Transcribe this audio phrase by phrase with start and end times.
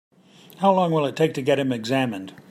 [0.57, 2.33] How long will it take to get him examined?